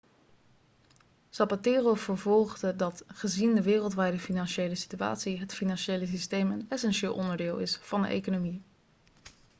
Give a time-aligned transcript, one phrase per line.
[1.29, 7.75] zapatero vervolgde dat gezien de wereldwijde financiële situatie het financiële systeem een essentieel onderdeel is
[7.81, 8.61] van de economie